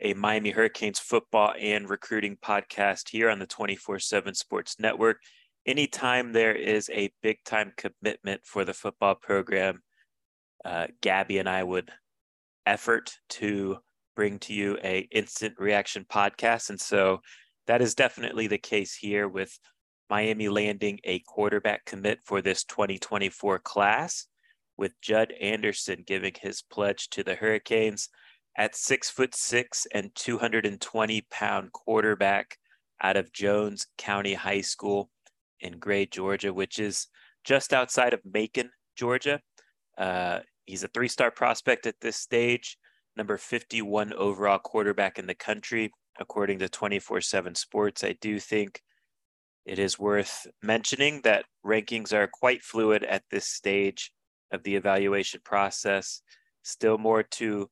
a 0.00 0.14
Miami 0.14 0.50
Hurricanes 0.50 0.98
football 0.98 1.54
and 1.58 1.88
recruiting 1.88 2.36
podcast 2.36 3.08
here 3.10 3.30
on 3.30 3.38
the 3.38 3.46
24 3.46 3.98
7 3.98 4.34
Sports 4.34 4.76
Network. 4.78 5.18
Anytime 5.66 6.32
there 6.32 6.54
is 6.54 6.88
a 6.90 7.12
big 7.22 7.38
time 7.44 7.72
commitment 7.76 8.42
for 8.44 8.64
the 8.64 8.74
football 8.74 9.14
program, 9.14 9.82
uh, 10.64 10.86
Gaby 11.00 11.38
and 11.38 11.48
I 11.48 11.62
would 11.62 11.90
effort 12.64 13.16
to 13.30 13.78
bring 14.14 14.38
to 14.40 14.54
you 14.54 14.78
a 14.82 15.08
instant 15.10 15.54
reaction 15.58 16.04
podcast. 16.08 16.70
And 16.70 16.80
so 16.80 17.20
that 17.66 17.82
is 17.82 17.94
definitely 17.94 18.46
the 18.46 18.58
case 18.58 18.94
here 18.94 19.28
with 19.28 19.58
Miami 20.10 20.48
landing 20.48 21.00
a 21.04 21.18
quarterback 21.20 21.84
commit 21.84 22.20
for 22.24 22.40
this 22.40 22.64
2024 22.64 23.58
class, 23.58 24.26
with 24.76 24.98
Judd 25.02 25.32
Anderson 25.40 26.04
giving 26.06 26.32
his 26.40 26.62
pledge 26.62 27.10
to 27.10 27.22
the 27.22 27.34
Hurricanes 27.34 28.08
at 28.58 28.74
six 28.74 29.08
foot 29.08 29.34
six 29.34 29.86
and 29.94 30.12
220 30.16 31.26
pound 31.30 31.72
quarterback 31.72 32.58
out 33.00 33.16
of 33.16 33.32
Jones 33.32 33.86
County 33.96 34.34
High 34.34 34.60
School 34.60 35.10
in 35.60 35.78
Gray, 35.78 36.06
Georgia, 36.06 36.52
which 36.52 36.80
is 36.80 37.06
just 37.44 37.72
outside 37.72 38.12
of 38.12 38.20
Macon, 38.24 38.70
Georgia. 38.96 39.40
Uh, 39.96 40.40
he's 40.66 40.82
a 40.82 40.88
three 40.88 41.08
star 41.08 41.30
prospect 41.30 41.86
at 41.86 42.00
this 42.00 42.16
stage, 42.16 42.76
number 43.16 43.38
51 43.38 44.12
overall 44.14 44.58
quarterback 44.58 45.20
in 45.20 45.26
the 45.26 45.34
country, 45.34 45.92
according 46.18 46.58
to 46.58 46.68
24 46.68 47.20
7 47.20 47.54
Sports. 47.54 48.02
I 48.02 48.16
do 48.20 48.40
think 48.40 48.82
it 49.64 49.78
is 49.78 50.00
worth 50.00 50.48
mentioning 50.62 51.20
that 51.22 51.44
rankings 51.64 52.12
are 52.12 52.26
quite 52.26 52.62
fluid 52.62 53.04
at 53.04 53.22
this 53.30 53.46
stage 53.46 54.10
of 54.50 54.64
the 54.64 54.74
evaluation 54.74 55.40
process. 55.44 56.22
Still 56.64 56.98
more 56.98 57.22
to 57.22 57.70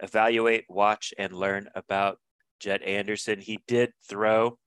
evaluate, 0.00 0.64
watch, 0.68 1.14
and 1.18 1.32
learn 1.32 1.68
about 1.74 2.18
Judd 2.60 2.82
Anderson. 2.82 3.40
He 3.40 3.58
did 3.66 3.92
throw 4.08 4.58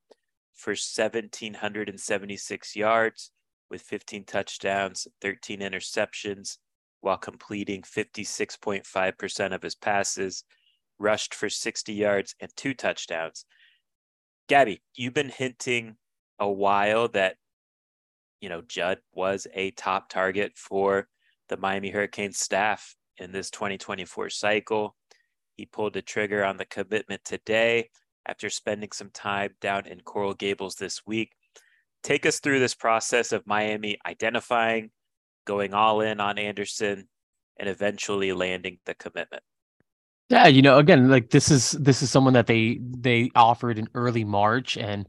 for 0.54 0.70
1,776 0.70 2.76
yards 2.76 3.30
with 3.70 3.82
15 3.82 4.24
touchdowns, 4.24 5.06
13 5.20 5.60
interceptions, 5.60 6.58
while 7.00 7.18
completing 7.18 7.82
56.5% 7.82 9.54
of 9.54 9.62
his 9.62 9.74
passes, 9.74 10.44
rushed 10.98 11.34
for 11.34 11.48
60 11.48 11.92
yards 11.92 12.34
and 12.40 12.50
two 12.56 12.74
touchdowns. 12.74 13.44
Gaby, 14.48 14.82
you've 14.96 15.14
been 15.14 15.28
hinting 15.28 15.96
a 16.38 16.50
while 16.50 17.08
that, 17.08 17.36
you 18.40 18.48
know, 18.48 18.62
Judd 18.62 18.98
was 19.12 19.46
a 19.54 19.70
top 19.72 20.08
target 20.08 20.52
for 20.56 21.08
the 21.48 21.56
Miami 21.56 21.90
Hurricanes 21.90 22.38
staff 22.38 22.96
in 23.18 23.32
this 23.32 23.50
2024 23.50 24.30
cycle. 24.30 24.96
He 25.58 25.66
pulled 25.66 25.94
the 25.94 26.02
trigger 26.02 26.44
on 26.44 26.56
the 26.56 26.64
commitment 26.64 27.24
today 27.24 27.90
after 28.24 28.48
spending 28.48 28.92
some 28.92 29.10
time 29.10 29.50
down 29.60 29.88
in 29.88 30.00
Coral 30.00 30.32
Gables 30.32 30.76
this 30.76 31.04
week. 31.04 31.32
Take 32.04 32.24
us 32.26 32.38
through 32.38 32.60
this 32.60 32.76
process 32.76 33.32
of 33.32 33.44
Miami 33.44 33.98
identifying, 34.06 34.90
going 35.44 35.74
all 35.74 36.00
in 36.00 36.20
on 36.20 36.38
Anderson, 36.38 37.08
and 37.58 37.68
eventually 37.68 38.32
landing 38.32 38.78
the 38.86 38.94
commitment. 38.94 39.42
Yeah, 40.28 40.46
you 40.46 40.62
know, 40.62 40.78
again, 40.78 41.10
like 41.10 41.30
this 41.30 41.50
is 41.50 41.72
this 41.72 42.02
is 42.02 42.10
someone 42.10 42.34
that 42.34 42.46
they 42.46 42.78
they 42.80 43.30
offered 43.34 43.80
in 43.80 43.88
early 43.94 44.24
March, 44.24 44.76
and 44.76 45.08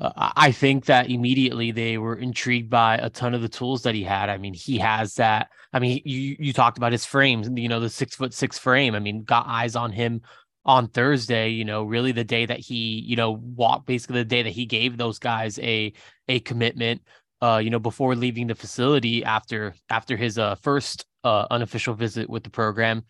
uh, 0.00 0.32
I 0.34 0.50
think 0.50 0.86
that 0.86 1.10
immediately 1.10 1.72
they 1.72 1.98
were 1.98 2.16
intrigued 2.16 2.70
by 2.70 2.96
a 2.96 3.10
ton 3.10 3.34
of 3.34 3.42
the 3.42 3.48
tools 3.48 3.82
that 3.82 3.94
he 3.94 4.02
had. 4.02 4.30
I 4.30 4.38
mean, 4.38 4.54
he 4.54 4.78
has 4.78 5.14
that. 5.16 5.50
I 5.72 5.78
mean, 5.78 6.00
you 6.04 6.36
you 6.38 6.52
talked 6.52 6.78
about 6.78 6.92
his 6.92 7.04
frames, 7.04 7.50
you 7.54 7.68
know, 7.68 7.80
the 7.80 7.90
six 7.90 8.16
foot 8.16 8.32
six 8.32 8.58
frame. 8.58 8.94
I 8.94 8.98
mean, 8.98 9.24
got 9.24 9.46
eyes 9.46 9.76
on 9.76 9.92
him 9.92 10.22
on 10.64 10.88
Thursday. 10.88 11.50
You 11.50 11.66
know, 11.66 11.84
really 11.84 12.12
the 12.12 12.24
day 12.24 12.46
that 12.46 12.60
he, 12.60 13.04
you 13.06 13.16
know, 13.16 13.32
walked 13.32 13.86
basically 13.86 14.20
the 14.20 14.24
day 14.24 14.42
that 14.42 14.52
he 14.52 14.64
gave 14.64 14.96
those 14.96 15.18
guys 15.18 15.58
a 15.58 15.92
a 16.28 16.40
commitment. 16.40 17.02
Uh, 17.42 17.60
you 17.62 17.70
know, 17.70 17.78
before 17.78 18.14
leaving 18.14 18.46
the 18.46 18.54
facility 18.54 19.22
after 19.24 19.74
after 19.90 20.16
his 20.16 20.38
uh 20.38 20.54
first 20.56 21.04
uh 21.24 21.46
unofficial 21.50 21.94
visit 21.94 22.28
with 22.28 22.42
the 22.42 22.50
program 22.50 23.04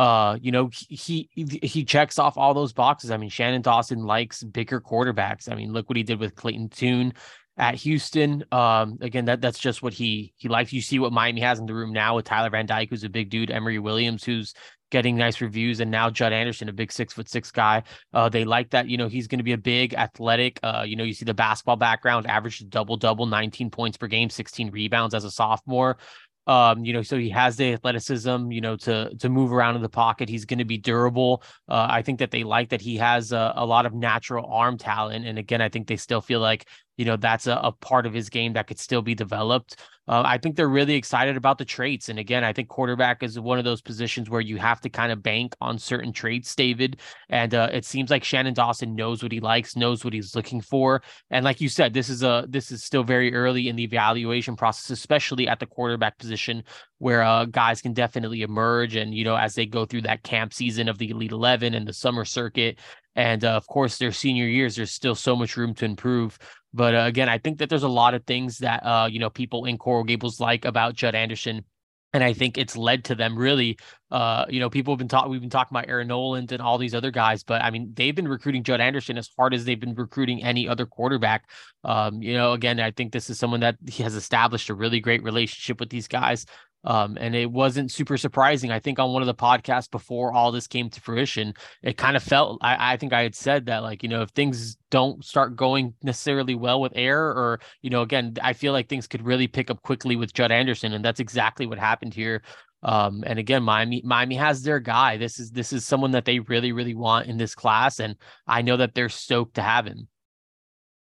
uh, 0.00 0.38
you 0.40 0.50
know, 0.50 0.70
he 0.72 1.28
he 1.34 1.84
checks 1.84 2.18
off 2.18 2.38
all 2.38 2.54
those 2.54 2.72
boxes. 2.72 3.10
I 3.10 3.18
mean, 3.18 3.28
Shannon 3.28 3.60
Dawson 3.60 4.02
likes 4.02 4.42
bigger 4.42 4.80
quarterbacks. 4.80 5.52
I 5.52 5.54
mean, 5.54 5.74
look 5.74 5.90
what 5.90 5.98
he 5.98 6.02
did 6.02 6.18
with 6.18 6.34
Clayton 6.34 6.70
Tune 6.70 7.12
at 7.58 7.74
Houston. 7.74 8.42
Um, 8.50 8.96
again, 9.02 9.26
that 9.26 9.42
that's 9.42 9.58
just 9.58 9.82
what 9.82 9.92
he 9.92 10.32
he 10.38 10.48
likes. 10.48 10.72
You 10.72 10.80
see 10.80 10.98
what 10.98 11.12
Miami 11.12 11.42
has 11.42 11.58
in 11.58 11.66
the 11.66 11.74
room 11.74 11.92
now 11.92 12.16
with 12.16 12.24
Tyler 12.24 12.48
Van 12.48 12.64
Dyke, 12.64 12.88
who's 12.88 13.04
a 13.04 13.10
big 13.10 13.28
dude, 13.28 13.50
Emory 13.50 13.78
Williams, 13.78 14.24
who's 14.24 14.54
getting 14.90 15.18
nice 15.18 15.42
reviews, 15.42 15.80
and 15.80 15.90
now 15.90 16.08
Judd 16.08 16.32
Anderson, 16.32 16.70
a 16.70 16.72
big 16.72 16.92
six 16.92 17.12
foot 17.12 17.28
six 17.28 17.50
guy. 17.50 17.82
Uh, 18.14 18.30
they 18.30 18.46
like 18.46 18.70
that. 18.70 18.88
You 18.88 18.96
know, 18.96 19.06
he's 19.06 19.28
going 19.28 19.38
to 19.40 19.44
be 19.44 19.52
a 19.52 19.58
big 19.58 19.92
athletic. 19.92 20.58
Uh, 20.62 20.82
you 20.86 20.96
know, 20.96 21.04
you 21.04 21.12
see 21.12 21.26
the 21.26 21.34
basketball 21.34 21.76
background, 21.76 22.26
average 22.26 22.66
double 22.70 22.96
double, 22.96 23.26
19 23.26 23.68
points 23.68 23.98
per 23.98 24.06
game, 24.06 24.30
16 24.30 24.70
rebounds 24.70 25.14
as 25.14 25.24
a 25.24 25.30
sophomore. 25.30 25.98
Um, 26.46 26.84
you 26.84 26.92
know, 26.92 27.02
so 27.02 27.18
he 27.18 27.28
has 27.30 27.56
the 27.56 27.72
athleticism, 27.74 28.50
you 28.50 28.60
know, 28.60 28.76
to 28.76 29.14
to 29.16 29.28
move 29.28 29.52
around 29.52 29.76
in 29.76 29.82
the 29.82 29.88
pocket. 29.88 30.28
He's 30.28 30.44
going 30.44 30.58
to 30.58 30.64
be 30.64 30.78
durable. 30.78 31.42
Uh, 31.68 31.86
I 31.88 32.02
think 32.02 32.18
that 32.18 32.30
they 32.30 32.44
like 32.44 32.70
that 32.70 32.80
he 32.80 32.96
has 32.96 33.32
a, 33.32 33.52
a, 33.56 33.66
lot 33.66 33.86
of 33.86 33.94
natural 33.94 34.46
arm 34.46 34.78
talent, 34.78 35.26
and 35.26 35.38
again, 35.38 35.60
I 35.60 35.68
think 35.68 35.86
they 35.86 35.96
still 35.96 36.20
feel 36.20 36.40
like 36.40 36.66
you 36.96 37.04
know 37.04 37.16
that's 37.16 37.46
a, 37.46 37.54
a 37.62 37.72
part 37.72 38.06
of 38.06 38.12
his 38.12 38.28
game 38.28 38.52
that 38.54 38.66
could 38.66 38.78
still 38.78 39.02
be 39.02 39.14
developed. 39.14 39.76
Uh, 40.08 40.22
I 40.24 40.38
think 40.38 40.56
they're 40.56 40.68
really 40.68 40.96
excited 40.96 41.36
about 41.36 41.56
the 41.56 41.64
traits, 41.64 42.08
and 42.08 42.18
again, 42.18 42.42
I 42.42 42.52
think 42.52 42.68
quarterback 42.68 43.22
is 43.22 43.38
one 43.38 43.58
of 43.58 43.64
those 43.64 43.80
positions 43.80 44.28
where 44.28 44.40
you 44.40 44.56
have 44.56 44.80
to 44.80 44.88
kind 44.88 45.12
of 45.12 45.22
bank 45.22 45.54
on 45.60 45.78
certain 45.78 46.12
traits, 46.12 46.54
David. 46.54 47.00
And 47.28 47.54
uh, 47.54 47.68
it 47.72 47.84
seems 47.84 48.10
like 48.10 48.24
Shannon 48.24 48.54
Dawson 48.54 48.96
knows 48.96 49.22
what 49.22 49.30
he 49.30 49.38
likes, 49.38 49.76
knows 49.76 50.04
what 50.04 50.12
he's 50.12 50.34
looking 50.34 50.60
for, 50.60 51.02
and 51.30 51.44
like 51.44 51.60
you 51.60 51.68
said, 51.68 51.94
this 51.94 52.08
is 52.08 52.22
a 52.22 52.44
this 52.48 52.72
is 52.72 52.84
still 52.84 53.04
very 53.04 53.32
early 53.34 53.68
in 53.68 53.76
the 53.76 53.84
evaluation 53.84 54.56
process, 54.56 54.90
especially 54.90 55.48
at 55.48 55.60
the 55.60 55.66
quarterback 55.66 56.18
position, 56.18 56.64
where 56.98 57.22
uh, 57.22 57.44
guys 57.44 57.80
can 57.80 57.92
definitely 57.92 58.42
emerge, 58.42 58.96
and 58.96 59.14
you 59.14 59.24
know 59.24 59.36
as 59.36 59.54
they 59.54 59.64
go 59.64 59.86
through 59.86 60.02
that 60.02 60.22
camp 60.22 60.52
season 60.52 60.88
of 60.88 60.98
the 60.98 61.10
Elite 61.10 61.32
Eleven 61.32 61.74
and 61.74 61.86
the 61.86 61.92
summer 61.92 62.24
circuit, 62.24 62.78
and 63.20 63.44
uh, 63.44 63.50
of 63.50 63.66
course 63.66 63.98
their 63.98 64.12
senior 64.12 64.46
years, 64.46 64.76
there's 64.76 64.92
still 64.92 65.14
so 65.14 65.36
much 65.36 65.56
room 65.56 65.74
to 65.74 65.84
improve. 65.84 66.38
But 66.72 66.94
uh, 66.94 67.04
again, 67.06 67.28
I 67.28 67.36
think 67.36 67.58
that 67.58 67.68
there's 67.68 67.82
a 67.82 67.88
lot 67.88 68.14
of 68.14 68.24
things 68.24 68.58
that 68.58 68.84
uh, 68.84 69.08
you 69.10 69.18
know 69.20 69.28
people 69.28 69.66
in 69.66 69.76
Coral 69.76 70.04
Gables 70.04 70.40
like 70.40 70.64
about 70.64 70.94
Judd 70.94 71.14
Anderson. 71.14 71.64
And 72.12 72.24
I 72.24 72.32
think 72.32 72.58
it's 72.58 72.76
led 72.76 73.04
to 73.04 73.14
them 73.14 73.38
really, 73.38 73.78
uh, 74.10 74.44
you 74.48 74.58
know, 74.58 74.68
people 74.68 74.92
have 74.92 74.98
been 74.98 75.06
talking, 75.06 75.30
we've 75.30 75.40
been 75.40 75.48
talking 75.48 75.76
about 75.78 75.88
Air 75.88 76.02
Noland 76.02 76.50
and 76.50 76.60
all 76.60 76.76
these 76.76 76.92
other 76.92 77.12
guys, 77.12 77.44
but 77.44 77.62
I 77.62 77.70
mean, 77.70 77.92
they've 77.94 78.16
been 78.16 78.26
recruiting 78.26 78.64
Judd 78.64 78.80
Anderson 78.80 79.16
as 79.16 79.30
hard 79.38 79.54
as 79.54 79.64
they've 79.64 79.78
been 79.78 79.94
recruiting 79.94 80.42
any 80.42 80.66
other 80.66 80.86
quarterback. 80.86 81.44
Um, 81.84 82.20
you 82.20 82.34
know, 82.34 82.50
again, 82.52 82.80
I 82.80 82.90
think 82.90 83.12
this 83.12 83.30
is 83.30 83.38
someone 83.38 83.60
that 83.60 83.76
he 83.88 84.02
has 84.02 84.16
established 84.16 84.70
a 84.70 84.74
really 84.74 84.98
great 84.98 85.22
relationship 85.22 85.78
with 85.78 85.88
these 85.88 86.08
guys. 86.08 86.46
Um, 86.84 87.18
and 87.20 87.34
it 87.34 87.50
wasn't 87.50 87.90
super 87.90 88.16
surprising. 88.16 88.70
I 88.70 88.78
think 88.78 88.98
on 88.98 89.12
one 89.12 89.22
of 89.22 89.26
the 89.26 89.34
podcasts 89.34 89.90
before 89.90 90.32
all 90.32 90.50
this 90.50 90.66
came 90.66 90.88
to 90.90 91.00
fruition, 91.00 91.54
it 91.82 91.98
kind 91.98 92.16
of 92.16 92.22
felt 92.22 92.58
I, 92.62 92.94
I, 92.94 92.96
think 92.96 93.12
I 93.12 93.22
had 93.22 93.34
said 93.34 93.66
that 93.66 93.82
like, 93.82 94.02
you 94.02 94.08
know, 94.08 94.22
if 94.22 94.30
things 94.30 94.76
don't 94.90 95.24
start 95.24 95.56
going 95.56 95.94
necessarily 96.02 96.54
well 96.54 96.80
with 96.80 96.92
air 96.94 97.20
or, 97.20 97.60
you 97.82 97.90
know, 97.90 98.00
again, 98.00 98.34
I 98.42 98.54
feel 98.54 98.72
like 98.72 98.88
things 98.88 99.06
could 99.06 99.22
really 99.22 99.46
pick 99.46 99.70
up 99.70 99.82
quickly 99.82 100.16
with 100.16 100.32
Judd 100.32 100.50
Anderson. 100.52 100.94
And 100.94 101.04
that's 101.04 101.20
exactly 101.20 101.66
what 101.66 101.78
happened 101.78 102.14
here. 102.14 102.42
Um, 102.82 103.24
and 103.26 103.38
again, 103.38 103.62
Miami, 103.62 104.00
Miami 104.02 104.36
has 104.36 104.62
their 104.62 104.80
guy. 104.80 105.18
This 105.18 105.38
is 105.38 105.50
this 105.50 105.74
is 105.74 105.84
someone 105.84 106.12
that 106.12 106.24
they 106.24 106.38
really, 106.40 106.72
really 106.72 106.94
want 106.94 107.26
in 107.26 107.36
this 107.36 107.54
class. 107.54 108.00
And 108.00 108.16
I 108.46 108.62
know 108.62 108.78
that 108.78 108.94
they're 108.94 109.10
stoked 109.10 109.56
to 109.56 109.62
have 109.62 109.84
him. 109.84 110.08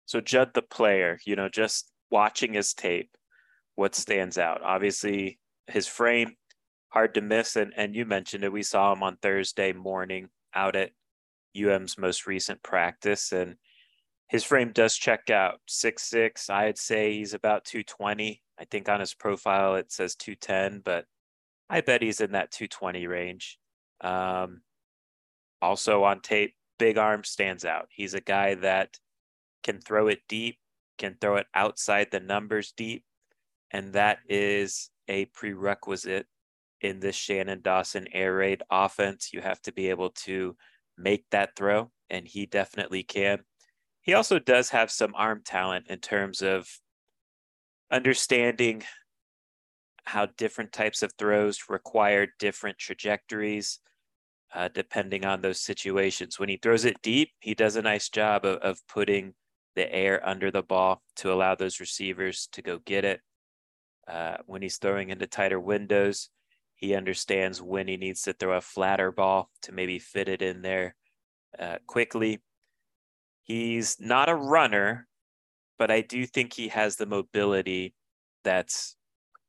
So 0.06 0.20
Judd 0.20 0.50
the 0.52 0.62
player, 0.62 1.20
you 1.25 1.37
know, 1.37 1.49
just 1.49 1.93
watching 2.11 2.55
his 2.55 2.75
tape 2.75 3.16
what 3.81 3.94
stands 3.94 4.37
out? 4.37 4.61
Obviously, 4.62 5.38
his 5.70 5.87
frame, 5.87 6.37
hard 6.88 7.14
to 7.14 7.20
miss. 7.20 7.56
And, 7.56 7.72
and 7.76 7.94
you 7.94 8.05
mentioned 8.05 8.44
it. 8.44 8.52
We 8.52 8.62
saw 8.62 8.93
him 8.93 9.02
on 9.02 9.17
Thursday 9.17 9.72
morning 9.72 10.28
out 10.55 10.76
at 10.76 10.90
UM's 11.56 11.99
most 11.99 12.26
recent 12.26 12.62
practice. 12.62 13.32
And 13.32 13.56
his 14.28 14.44
frame 14.44 14.72
does 14.72 14.96
check 14.96 15.31
out 15.31 15.61
six 15.67 16.05
six. 16.05 16.50
I'd 16.50 16.78
say 16.78 17.14
he's 17.14 17.34
about 17.34 17.64
220. 17.64 18.43
I 18.58 18.64
think 18.64 18.88
on 18.88 19.00
his 19.00 19.14
profile 19.14 19.76
it 19.76 19.90
says 19.90 20.14
210, 20.17 20.82
but 20.84 21.06
I 21.69 21.81
bet 21.81 22.02
he's 22.02 22.20
in 22.20 22.32
that 22.32 22.50
220 22.50 23.06
range. 23.06 23.58
Um, 24.00 24.62
also 25.62 26.05
on 26.05 26.20
tape, 26.20 26.55
big 26.78 26.99
arm 26.99 27.25
stands 27.25 27.64
out. 27.64 27.88
He's 27.90 28.14
a 28.14 28.20
guy 28.20 28.55
that 28.56 28.99
can 29.62 29.81
throw 29.81 30.08
it 30.08 30.20
deep, 30.28 30.58
can 30.99 31.16
throw 31.20 31.37
it 31.37 31.46
outside 31.55 32.08
the 32.11 32.20
numbers 32.20 32.73
deep. 32.76 33.05
And 33.70 33.93
that 33.93 34.19
is 34.28 34.90
a 35.11 35.27
prerequisite 35.27 36.27
in 36.81 37.01
this 37.01 37.17
Shannon 37.17 37.61
Dawson 37.61 38.07
air 38.12 38.37
raid 38.37 38.62
offense. 38.71 39.31
You 39.33 39.43
have 39.43 39.61
to 39.62 39.73
be 39.73 39.91
able 39.91 40.11
to 40.11 40.57
make 40.97 41.25
that 41.31 41.57
throw, 41.57 41.91
and 42.09 42.27
he 42.27 42.47
definitely 42.47 43.03
can. 43.03 43.41
He 44.01 44.15
also 44.15 44.39
does 44.39 44.71
have 44.71 44.91
some 44.91 45.15
arm 45.15 45.43
talent 45.45 45.89
in 45.89 45.99
terms 45.99 46.41
of 46.41 46.67
understanding 47.91 48.85
how 50.05 50.27
different 50.39 50.73
types 50.73 51.03
of 51.03 51.12
throws 51.19 51.65
require 51.69 52.29
different 52.39 52.79
trajectories 52.79 53.81
uh, 54.55 54.69
depending 54.73 55.25
on 55.25 55.43
those 55.43 55.61
situations. 55.61 56.39
When 56.39 56.49
he 56.49 56.57
throws 56.57 56.85
it 56.85 57.03
deep, 57.03 57.31
he 57.41 57.55
does 57.55 57.77
a 57.77 57.83
nice 57.83 58.09
job 58.09 58.45
of, 58.45 58.59
of 58.59 58.81
putting 58.89 59.35
the 59.77 59.93
air 59.95 60.27
under 60.27 60.51
the 60.51 60.62
ball 60.62 61.03
to 61.17 61.33
allow 61.33 61.55
those 61.55 61.81
receivers 61.81 62.49
to 62.53 62.62
go 62.62 62.79
get 62.85 63.05
it. 63.05 63.21
Uh, 64.11 64.39
when 64.47 64.62
he's 64.62 64.79
throwing 64.79 65.11
into 65.11 65.27
tighter 65.27 65.61
windows, 65.61 66.31
he 66.75 66.95
understands 66.95 67.62
when 67.62 67.87
he 67.87 67.97
needs 67.97 68.23
to 68.23 68.33
throw 68.33 68.57
a 68.57 68.61
flatter 68.61 69.12
ball 69.12 69.51
to 69.62 69.73
maybe 69.73 69.99
fit 69.99 70.29
it 70.29 70.43
in 70.43 70.62
there 70.62 70.97
uh, 71.59 71.77
quickly. 71.87 72.41
He's 73.43 73.99
not 74.01 74.29
a 74.29 74.35
runner, 74.35 75.07
but 75.79 75.91
I 75.91 76.01
do 76.01 76.27
think 76.27 76.53
he 76.53 76.69
has 76.69 76.97
the 76.97 77.07
mobility 77.07 77.95
that's 78.43 78.97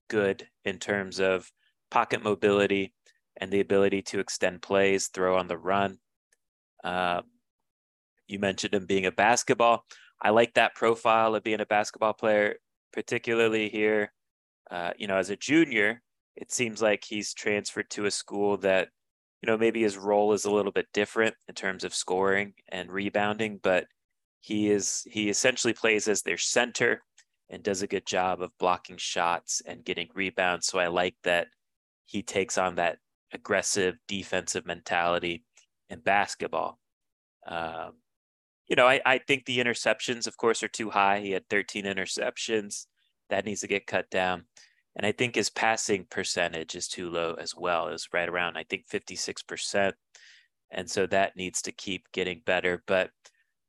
good 0.09 0.47
in 0.65 0.77
terms 0.77 1.19
of 1.19 1.51
pocket 1.89 2.23
mobility 2.23 2.93
and 3.37 3.51
the 3.51 3.61
ability 3.61 4.01
to 4.01 4.19
extend 4.19 4.61
plays, 4.61 5.07
throw 5.07 5.37
on 5.37 5.47
the 5.47 5.57
run. 5.57 5.97
Uh, 6.83 7.21
you 8.27 8.39
mentioned 8.39 8.73
him 8.73 8.85
being 8.85 9.05
a 9.05 9.11
basketball. 9.11 9.85
I 10.21 10.29
like 10.29 10.53
that 10.53 10.75
profile 10.75 11.33
of 11.33 11.43
being 11.43 11.61
a 11.61 11.65
basketball 11.65 12.13
player, 12.13 12.55
particularly 12.93 13.69
here. 13.69 14.11
Uh, 14.71 14.91
you 14.97 15.05
know, 15.05 15.17
as 15.17 15.29
a 15.29 15.35
junior, 15.35 16.01
it 16.35 16.51
seems 16.51 16.81
like 16.81 17.03
he's 17.03 17.33
transferred 17.33 17.89
to 17.91 18.05
a 18.05 18.11
school 18.11 18.57
that, 18.57 18.87
you 19.41 19.47
know, 19.47 19.57
maybe 19.57 19.81
his 19.81 19.97
role 19.97 20.31
is 20.33 20.45
a 20.45 20.51
little 20.51 20.71
bit 20.71 20.87
different 20.93 21.35
in 21.49 21.55
terms 21.55 21.83
of 21.83 21.93
scoring 21.93 22.53
and 22.69 22.89
rebounding, 22.91 23.59
but 23.61 23.85
he 24.39 24.71
is 24.71 25.05
he 25.09 25.29
essentially 25.29 25.73
plays 25.73 26.07
as 26.07 26.21
their 26.21 26.37
center 26.37 27.03
and 27.49 27.61
does 27.61 27.81
a 27.81 27.87
good 27.87 28.05
job 28.05 28.41
of 28.41 28.57
blocking 28.57 28.97
shots 28.97 29.61
and 29.65 29.83
getting 29.83 30.07
rebounds. 30.15 30.67
So 30.67 30.79
I 30.79 30.87
like 30.87 31.15
that 31.23 31.47
he 32.05 32.23
takes 32.23 32.57
on 32.57 32.75
that 32.75 32.97
aggressive 33.33 33.95
defensive 34.07 34.65
mentality 34.65 35.43
in 35.89 35.99
basketball. 35.99 36.79
Um, 37.45 37.93
you 38.67 38.75
know, 38.77 38.87
I, 38.87 39.01
I 39.05 39.17
think 39.17 39.45
the 39.45 39.59
interceptions, 39.59 40.27
of 40.27 40.37
course, 40.37 40.63
are 40.63 40.69
too 40.69 40.89
high. 40.89 41.19
He 41.19 41.31
had 41.31 41.47
13 41.49 41.83
interceptions. 41.83 42.85
That 43.31 43.45
needs 43.45 43.61
to 43.61 43.67
get 43.67 43.87
cut 43.87 44.09
down. 44.11 44.45
And 44.95 45.05
I 45.05 45.11
think 45.11 45.35
his 45.35 45.49
passing 45.49 46.05
percentage 46.09 46.75
is 46.75 46.87
too 46.87 47.09
low 47.09 47.33
as 47.33 47.55
well. 47.55 47.87
Is 47.87 48.09
right 48.13 48.29
around, 48.29 48.57
I 48.57 48.63
think, 48.63 48.87
56%. 48.87 49.93
And 50.69 50.89
so 50.89 51.07
that 51.07 51.35
needs 51.35 51.63
to 51.63 51.71
keep 51.71 52.11
getting 52.11 52.41
better. 52.45 52.83
But 52.85 53.09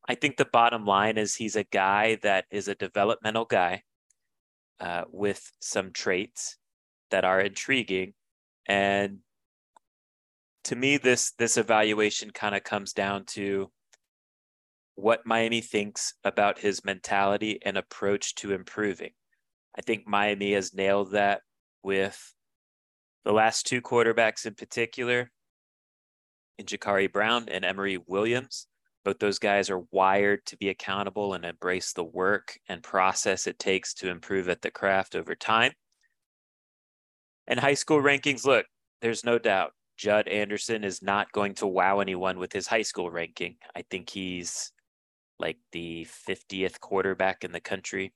I 0.08 0.14
think 0.14 0.36
the 0.36 0.44
bottom 0.44 0.84
line 0.84 1.16
is 1.16 1.34
he's 1.34 1.56
a 1.56 1.64
guy 1.64 2.16
that 2.22 2.44
is 2.50 2.68
a 2.68 2.74
developmental 2.74 3.44
guy 3.44 3.82
uh, 4.80 5.04
with 5.10 5.50
some 5.60 5.92
traits 5.92 6.58
that 7.10 7.24
are 7.24 7.40
intriguing. 7.40 8.14
And 8.66 9.18
to 10.64 10.76
me, 10.76 10.96
this 10.96 11.32
this 11.38 11.56
evaluation 11.56 12.30
kind 12.30 12.54
of 12.54 12.64
comes 12.64 12.92
down 12.92 13.24
to 13.26 13.70
what 14.94 15.26
Miami 15.26 15.60
thinks 15.60 16.14
about 16.24 16.58
his 16.58 16.84
mentality 16.84 17.58
and 17.64 17.76
approach 17.76 18.34
to 18.36 18.52
improving. 18.52 19.12
I 19.76 19.82
think 19.82 20.06
Miami 20.06 20.52
has 20.52 20.74
nailed 20.74 21.12
that 21.12 21.42
with 21.82 22.34
the 23.24 23.32
last 23.32 23.66
two 23.66 23.80
quarterbacks 23.80 24.46
in 24.46 24.54
particular, 24.54 25.30
in 26.58 26.66
Jacurri 26.66 27.10
Brown 27.10 27.48
and 27.48 27.64
Emory 27.64 27.98
Williams. 28.06 28.66
Both 29.04 29.18
those 29.18 29.38
guys 29.38 29.68
are 29.68 29.82
wired 29.90 30.46
to 30.46 30.56
be 30.56 30.68
accountable 30.68 31.34
and 31.34 31.44
embrace 31.44 31.92
the 31.92 32.04
work 32.04 32.58
and 32.68 32.82
process 32.82 33.46
it 33.46 33.58
takes 33.58 33.94
to 33.94 34.08
improve 34.08 34.48
at 34.48 34.62
the 34.62 34.70
craft 34.70 35.16
over 35.16 35.34
time. 35.34 35.72
And 37.48 37.58
high 37.58 37.74
school 37.74 38.00
rankings, 38.00 38.44
look, 38.44 38.66
there's 39.00 39.24
no 39.24 39.38
doubt 39.38 39.72
Judd 39.96 40.28
Anderson 40.28 40.84
is 40.84 41.02
not 41.02 41.32
going 41.32 41.54
to 41.54 41.66
wow 41.66 41.98
anyone 41.98 42.38
with 42.38 42.52
his 42.52 42.68
high 42.68 42.82
school 42.82 43.10
ranking. 43.10 43.56
I 43.74 43.82
think 43.90 44.08
he's 44.08 44.72
like 45.40 45.58
the 45.72 46.06
50th 46.28 46.78
quarterback 46.78 47.42
in 47.42 47.50
the 47.50 47.60
country, 47.60 48.12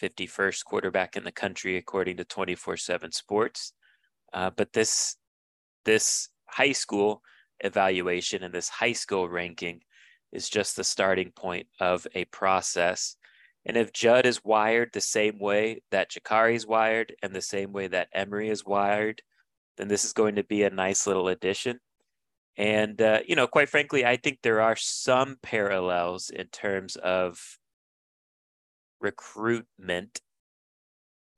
51st 0.00 0.64
quarterback 0.64 1.16
in 1.16 1.24
the 1.24 1.32
country, 1.32 1.76
according 1.76 2.16
to 2.18 2.24
24 2.24 2.76
7 2.76 3.12
Sports. 3.12 3.72
Uh, 4.32 4.50
but 4.50 4.72
this, 4.72 5.16
this 5.84 6.28
high 6.46 6.72
school 6.72 7.22
evaluation 7.60 8.42
and 8.42 8.54
this 8.54 8.68
high 8.68 8.92
school 8.92 9.28
ranking 9.28 9.80
is 10.32 10.48
just 10.48 10.76
the 10.76 10.84
starting 10.84 11.30
point 11.30 11.66
of 11.80 12.06
a 12.14 12.24
process. 12.26 13.16
And 13.64 13.76
if 13.76 13.92
Judd 13.92 14.26
is 14.26 14.44
wired 14.44 14.90
the 14.92 15.00
same 15.00 15.38
way 15.38 15.82
that 15.90 16.10
Jacurri 16.10 16.54
is 16.54 16.66
wired 16.66 17.14
and 17.22 17.32
the 17.32 17.42
same 17.42 17.72
way 17.72 17.86
that 17.88 18.08
Emory 18.12 18.48
is 18.48 18.64
wired, 18.64 19.22
then 19.76 19.88
this 19.88 20.04
is 20.04 20.12
going 20.12 20.36
to 20.36 20.44
be 20.44 20.64
a 20.64 20.70
nice 20.70 21.06
little 21.06 21.28
addition. 21.28 21.78
And, 22.56 23.00
uh, 23.00 23.20
you 23.26 23.36
know, 23.36 23.46
quite 23.46 23.68
frankly, 23.68 24.04
I 24.04 24.16
think 24.16 24.40
there 24.42 24.60
are 24.60 24.76
some 24.76 25.36
parallels 25.42 26.28
in 26.28 26.48
terms 26.48 26.96
of 26.96 27.40
recruitment 29.02 30.20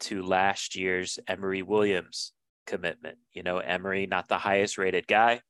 to 0.01 0.23
last 0.23 0.77
year's 0.77 1.19
Emory 1.27 1.63
Williams 1.63 2.33
commitment. 2.67 3.19
You 3.33 3.43
know, 3.43 3.59
Emory, 3.59 4.07
not 4.07 4.29
the 4.29 4.39
highest 4.39 4.79
rated 4.79 5.07
guy. 5.07 5.41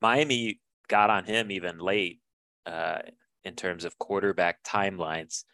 Miami 0.00 0.60
got 0.88 1.10
on 1.10 1.24
him 1.24 1.50
even 1.50 1.78
late 1.78 2.20
uh, 2.66 2.98
in 3.44 3.54
terms 3.54 3.84
of 3.84 3.98
quarterback 3.98 4.62
timelines. 4.62 5.44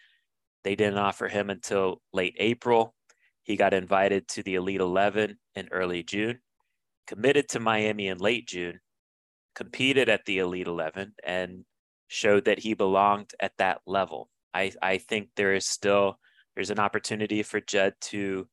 They 0.64 0.74
didn't 0.74 0.98
offer 0.98 1.28
him 1.28 1.50
until 1.50 2.00
late 2.12 2.36
April. 2.38 2.94
He 3.42 3.56
got 3.56 3.74
invited 3.74 4.26
to 4.28 4.42
the 4.42 4.54
Elite 4.54 4.80
11 4.80 5.38
in 5.54 5.68
early 5.70 6.02
June, 6.02 6.40
committed 7.06 7.48
to 7.50 7.60
Miami 7.60 8.08
in 8.08 8.18
late 8.18 8.48
June, 8.48 8.80
competed 9.54 10.08
at 10.08 10.24
the 10.24 10.38
Elite 10.38 10.66
11, 10.66 11.14
and 11.22 11.64
showed 12.08 12.46
that 12.46 12.60
he 12.60 12.74
belonged 12.74 13.32
at 13.40 13.52
that 13.58 13.80
level. 13.86 14.30
I, 14.54 14.72
I 14.80 14.98
think 14.98 15.30
there 15.36 15.54
is 15.54 15.66
still 15.66 16.18
there's 16.54 16.70
an 16.70 16.78
opportunity 16.78 17.42
for 17.42 17.60
Judd 17.60 17.94
to 18.00 18.46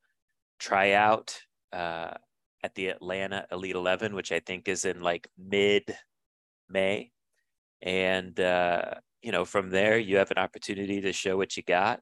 try 0.60 0.93
out 0.93 1.39
uh, 1.72 2.15
at 2.63 2.74
the 2.75 2.88
Atlanta 2.88 3.46
Elite 3.51 3.75
11, 3.75 4.15
which 4.15 4.31
I 4.31 4.39
think 4.39 4.67
is 4.67 4.86
in 4.86 5.01
like 5.01 5.29
mid 5.38 5.84
May 6.70 7.12
and 7.81 8.39
uh, 8.39 8.96
you 9.22 9.31
know 9.31 9.46
from 9.46 9.70
there 9.70 9.98
you 9.98 10.17
have 10.17 10.31
an 10.31 10.38
opportunity 10.38 11.01
to 11.01 11.13
show 11.13 11.38
what 11.38 11.55
you 11.55 11.63
got 11.63 12.01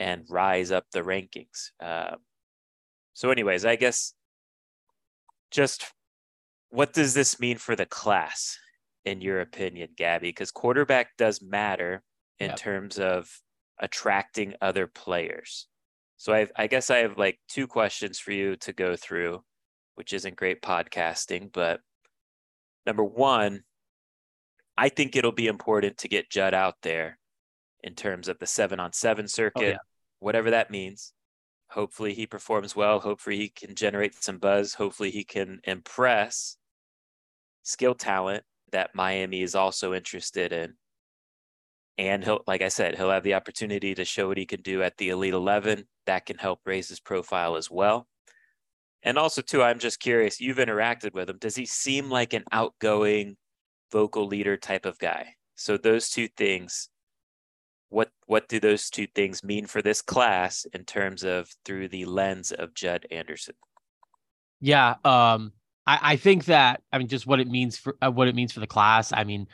and 0.00 0.24
rise 0.28 0.72
up 0.72 0.84
the 0.92 1.02
rankings. 1.02 1.70
Uh, 1.80 2.16
so 3.14 3.30
anyways 3.30 3.64
i 3.64 3.76
guess 3.76 4.12
just 5.50 5.92
what 6.70 6.92
does 6.92 7.14
this 7.14 7.38
mean 7.38 7.56
for 7.56 7.76
the 7.76 7.86
class 7.86 8.58
in 9.04 9.20
your 9.20 9.40
opinion 9.40 9.88
Gaby? 9.96 10.28
Because 10.28 10.50
quarterback 10.50 11.16
does 11.16 11.40
matter 11.40 12.02
in 12.40 12.48
yep. 12.48 12.56
terms 12.56 12.98
of 12.98 13.30
attracting 13.80 14.54
other 14.60 14.86
players 14.86 15.66
so 16.16 16.32
I've, 16.32 16.52
i 16.56 16.66
guess 16.68 16.90
i 16.90 16.98
have 16.98 17.18
like 17.18 17.38
two 17.48 17.66
questions 17.66 18.18
for 18.18 18.32
you 18.32 18.56
to 18.56 18.72
go 18.72 18.94
through 18.96 19.42
which 19.96 20.12
isn't 20.12 20.36
great 20.36 20.62
podcasting 20.62 21.52
but 21.52 21.80
number 22.86 23.04
one 23.04 23.64
I 24.76 24.88
think 24.88 25.14
it'll 25.14 25.32
be 25.32 25.46
important 25.46 25.98
to 25.98 26.08
get 26.08 26.30
Judd 26.30 26.54
out 26.54 26.76
there 26.82 27.18
in 27.82 27.94
terms 27.94 28.28
of 28.28 28.38
the 28.38 28.46
seven 28.46 28.80
on 28.80 28.92
seven 28.92 29.24
oh, 29.24 29.28
circuit, 29.28 29.62
oh, 29.62 29.68
yeah. 29.68 29.76
whatever 30.18 30.50
that 30.50 30.70
means. 30.70 31.12
Hopefully 31.70 32.14
he 32.14 32.26
performs 32.26 32.74
well. 32.74 33.00
Hopefully 33.00 33.36
he 33.36 33.48
can 33.48 33.74
generate 33.74 34.14
some 34.22 34.38
buzz. 34.38 34.74
Hopefully 34.74 35.10
he 35.10 35.24
can 35.24 35.60
impress 35.64 36.56
skill 37.62 37.94
talent 37.94 38.44
that 38.72 38.94
Miami 38.94 39.42
is 39.42 39.54
also 39.54 39.94
interested 39.94 40.52
in. 40.52 40.74
And 41.96 42.24
he'll, 42.24 42.42
like 42.46 42.62
I 42.62 42.68
said, 42.68 42.96
he'll 42.96 43.10
have 43.10 43.22
the 43.22 43.34
opportunity 43.34 43.94
to 43.94 44.04
show 44.04 44.28
what 44.28 44.38
he 44.38 44.46
can 44.46 44.62
do 44.62 44.82
at 44.82 44.96
the 44.96 45.10
Elite 45.10 45.34
11. 45.34 45.84
That 46.06 46.26
can 46.26 46.38
help 46.38 46.60
raise 46.64 46.88
his 46.88 47.00
profile 47.00 47.56
as 47.56 47.70
well. 47.70 48.08
And 49.02 49.18
also, 49.18 49.42
too, 49.42 49.62
I'm 49.62 49.78
just 49.78 50.00
curious. 50.00 50.40
You've 50.40 50.56
interacted 50.56 51.12
with 51.12 51.28
him. 51.28 51.38
Does 51.38 51.54
he 51.54 51.66
seem 51.66 52.10
like 52.10 52.32
an 52.32 52.44
outgoing, 52.50 53.36
vocal 53.92 54.26
leader 54.26 54.56
type 54.56 54.86
of 54.86 54.98
guy? 54.98 55.34
So 55.56 55.76
those 55.76 56.10
two 56.10 56.28
things, 56.28 56.88
what 57.90 58.10
what 58.26 58.48
do 58.48 58.58
those 58.58 58.90
two 58.90 59.06
things 59.14 59.44
mean 59.44 59.66
for 59.66 59.82
this 59.82 60.02
class 60.02 60.66
in 60.72 60.84
terms 60.84 61.22
of 61.22 61.48
through 61.64 61.88
the 61.88 62.06
lens 62.06 62.50
of 62.50 62.74
Judd 62.74 63.06
Anderson? 63.10 63.54
Yeah, 64.60 64.94
um, 65.04 65.52
I, 65.86 65.98
I 66.02 66.16
think 66.16 66.46
that 66.46 66.82
I 66.92 66.98
mean 66.98 67.08
just 67.08 67.26
what 67.26 67.40
it 67.40 67.48
means 67.48 67.76
for 67.76 67.96
uh, 68.02 68.10
what 68.10 68.26
it 68.26 68.34
means 68.34 68.52
for 68.52 68.60
the 68.60 68.66
class. 68.66 69.12
I 69.12 69.24
mean, 69.24 69.46